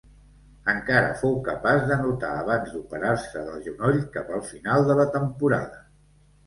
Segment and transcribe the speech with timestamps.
[0.71, 5.89] Encara fou capaç d'anotar abans d'operar-se del genoll cap al final de la temporada.